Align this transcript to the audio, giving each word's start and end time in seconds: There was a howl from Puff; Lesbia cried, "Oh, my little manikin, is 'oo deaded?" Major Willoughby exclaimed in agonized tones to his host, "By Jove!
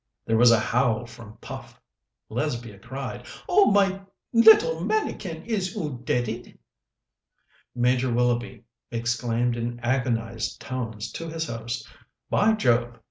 There 0.25 0.35
was 0.35 0.49
a 0.49 0.59
howl 0.59 1.05
from 1.05 1.37
Puff; 1.41 1.79
Lesbia 2.27 2.79
cried, 2.79 3.27
"Oh, 3.47 3.69
my 3.69 4.01
little 4.33 4.83
manikin, 4.83 5.45
is 5.45 5.77
'oo 5.77 5.99
deaded?" 6.03 6.57
Major 7.75 8.11
Willoughby 8.11 8.63
exclaimed 8.89 9.55
in 9.55 9.79
agonized 9.81 10.59
tones 10.59 11.11
to 11.11 11.29
his 11.29 11.45
host, 11.45 11.87
"By 12.31 12.53
Jove! 12.53 12.99